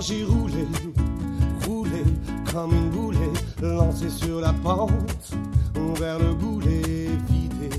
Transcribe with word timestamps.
J'ai 0.00 0.24
roulé, 0.24 0.66
roulé 1.66 2.02
comme 2.52 2.72
une 2.72 2.90
boulée, 2.90 3.32
lancé 3.62 4.10
sur 4.10 4.40
la 4.40 4.52
pente, 4.52 5.30
vers 5.98 6.18
le 6.18 6.34
boulet 6.34 7.08
vidé, 7.30 7.70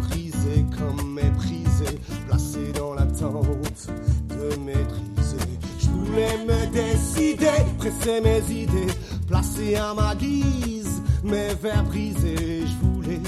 brisé 0.00 0.66
comme 0.76 1.14
méprisé, 1.14 1.98
placé 2.26 2.72
dans 2.74 2.94
l'attente 2.94 3.88
de 4.28 4.56
maîtriser. 4.56 5.46
Je 5.78 5.86
voulais 5.86 6.36
me 6.46 6.66
décider, 6.72 7.46
presser 7.78 8.20
mes 8.20 8.42
idées, 8.52 8.92
placer 9.26 9.76
à 9.76 9.94
ma 9.94 10.14
guise 10.14 11.00
mes 11.24 11.54
vers 11.54 11.84
brisés. 11.84 12.64
Je 12.66 12.86
voulais 12.86 13.20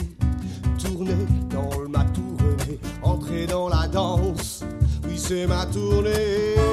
tourner 0.78 1.24
dans 1.50 1.80
le 1.80 1.88
ma 1.88 2.04
tournée, 2.04 2.78
entrer 3.02 3.46
dans 3.46 3.68
la 3.68 3.86
danse. 3.86 4.64
Oui, 5.04 5.16
c'est 5.16 5.46
ma 5.46 5.64
tournée. 5.66 6.67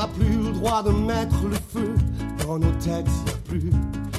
N'a 0.00 0.06
plus 0.06 0.36
le 0.42 0.52
droit 0.52 0.82
de 0.82 0.92
mettre 0.92 1.42
le 1.44 1.56
feu 1.74 1.94
dans 2.46 2.58
nos 2.58 2.72
têtes, 2.72 3.06
y 3.26 3.30
a 3.30 3.36
plus 3.44 3.70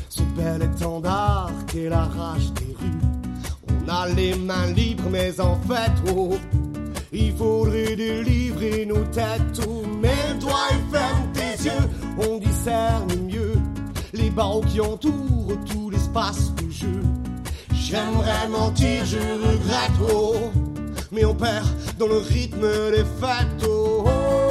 ce 0.09 0.21
bel 0.37 0.61
étendard 0.61 1.49
qu'est 1.65 1.89
la 1.89 2.03
rage 2.05 2.53
des 2.53 2.75
rues. 2.79 3.01
On 3.67 3.89
a 3.89 4.07
les 4.09 4.35
mains 4.35 4.67
libres, 4.75 5.09
mais 5.09 5.39
en 5.39 5.55
fait, 5.61 5.91
oh, 6.15 6.35
il 7.11 7.33
faudrait 7.35 7.95
délivrer 7.95 8.85
nos 8.85 9.03
têtes. 9.05 9.59
Oh, 9.67 9.83
mets 9.99 10.37
toi 10.39 10.59
et 10.69 10.95
ferme 10.95 11.31
tes 11.33 11.63
yeux, 11.63 12.29
on 12.29 12.37
discerne 12.37 13.15
mieux 13.25 13.57
les 14.13 14.29
barreaux 14.29 14.61
qui 14.61 14.79
entourent 14.81 15.57
tout 15.65 15.89
l'espace 15.89 16.53
de 16.57 16.69
jeu. 16.69 17.01
J'aimerais 17.73 18.47
mentir, 18.49 19.03
je 19.03 19.17
regrette, 19.17 20.13
oh, 20.13 20.35
mais 21.11 21.25
on 21.25 21.33
perd 21.33 21.65
dans 21.97 22.07
le 22.07 22.17
rythme 22.17 22.67
des 22.91 23.05
fêtes, 23.19 23.67
oh. 23.67 24.05
oh, 24.05 24.50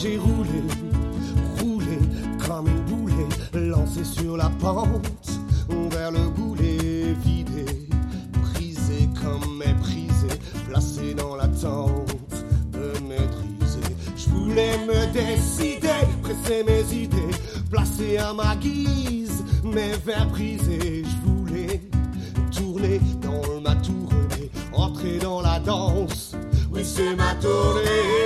j'ai 0.00 0.16
roulé, 0.16 0.62
roulé 1.60 1.98
comme 2.46 2.68
une 2.68 2.82
boulée, 2.82 3.68
lancé 3.68 4.04
sur 4.04 4.36
la 4.36 4.48
pente, 4.60 5.40
vers 5.90 6.12
le 6.12 6.28
boulet 6.36 7.14
vidé, 7.24 7.64
brisé 8.32 9.08
comme 9.20 9.58
méprisé, 9.58 10.28
placé 10.68 11.14
dans 11.14 11.34
l'attente 11.34 12.44
de 12.72 12.92
maîtriser. 13.08 13.96
Je 14.16 14.28
voulais 14.28 14.78
me 14.86 15.12
décider, 15.12 15.88
presser 16.22 16.62
mes 16.62 16.94
idées, 16.94 17.34
placer 17.68 18.18
à 18.18 18.32
ma 18.32 18.54
guise 18.54 19.44
mes 19.64 19.96
vers 20.06 20.26
brisés. 20.26 21.02
Je 21.04 21.28
voulais 21.28 21.80
tourner 22.52 23.00
dans 23.20 23.60
ma 23.60 23.74
tournée, 23.76 24.50
entrer 24.72 25.18
dans 25.18 25.40
la 25.40 25.58
danse. 25.58 26.36
Oui, 26.70 26.82
c'est 26.84 27.16
ma 27.16 27.34
tournée. 27.34 28.17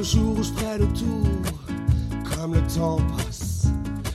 Le 0.00 0.04
jour 0.04 0.38
où 0.38 0.42
je 0.42 0.50
ferai 0.52 0.78
le 0.78 0.86
tour, 0.94 1.28
comme 2.34 2.54
le 2.54 2.62
temps 2.74 2.96
passe, 3.18 3.66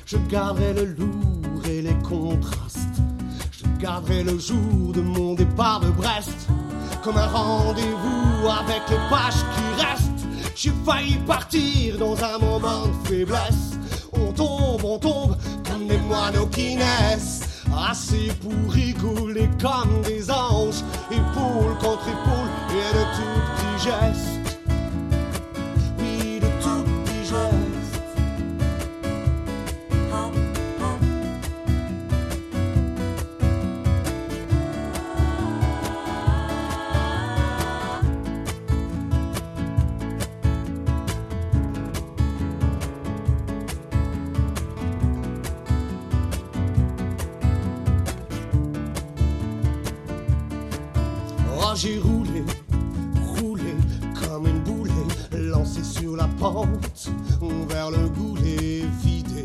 je 0.07 0.18
garderai 0.31 0.73
le 0.73 0.85
lourd 0.85 1.63
et 1.69 1.84
les 1.84 1.94
contrastes. 2.00 2.79
Je 3.51 3.68
garderai 3.79 4.23
le 4.23 4.40
jour 4.40 4.94
de 4.96 5.01
mon 5.01 5.35
départ 5.35 5.81
de 5.81 5.91
Brest, 5.91 6.47
comme 7.03 7.18
un 7.18 7.28
rendez-vous 7.28 8.47
avec 8.47 8.81
les 8.90 9.09
pages 9.12 9.44
qui 9.53 9.84
restent. 9.84 10.25
J'ai 10.56 10.72
failli 10.84 11.18
partir 11.28 12.00
dans 12.00 12.16
un 12.16 12.40
moment 12.40 12.88
de 12.88 13.07
faiblesse. 13.07 13.78
On 14.13 14.31
tombe, 14.31 14.84
on 14.84 14.97
tombe 14.97 15.38
comme 15.69 15.85
des 15.85 16.00
moineaux 16.00 16.47
qui 16.47 16.78
naissent. 16.78 17.44
Assez 17.78 18.31
pour 18.41 18.73
rigoler 18.73 19.50
comme 19.62 20.02
des 20.02 20.15
j'ai 51.75 52.00
roulé, 52.00 52.44
roulé 53.38 53.75
comme 54.22 54.47
une 54.47 54.59
boulée, 54.59 54.91
lancé 55.34 55.84
sur 55.84 56.16
la 56.16 56.28
pente, 56.40 57.09
vers 57.69 57.91
le 57.91 58.08
goulet 58.09 58.86
vidé, 59.03 59.44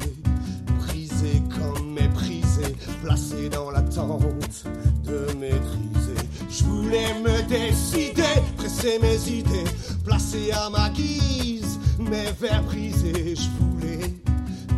brisé 0.78 1.42
comme 1.48 1.92
méprisé, 1.92 2.76
placé 3.02 3.48
dans 3.48 3.70
l'attente 3.70 4.64
de 5.04 5.26
maîtriser. 5.38 6.28
Je 6.48 6.64
voulais 6.64 7.14
me 7.20 7.42
décider, 7.48 8.22
presser 8.56 9.00
mes 9.00 9.28
idées, 9.28 9.70
placer 10.04 10.52
à 10.52 10.70
ma 10.70 10.88
guise 10.90 11.80
mes 11.98 12.30
vers 12.40 12.62
brisés. 12.62 13.34
Je 13.34 13.48
voulais 13.58 14.14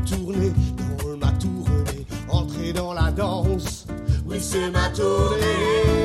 tourner 0.06 0.52
dans 0.78 1.16
ma 1.18 1.32
tournée, 1.32 2.06
entrer 2.30 2.72
dans 2.72 2.94
la 2.94 3.10
danse. 3.10 3.86
Oui, 4.26 4.38
c'est 4.40 4.70
ma 4.70 4.88
tournée. 4.88 6.01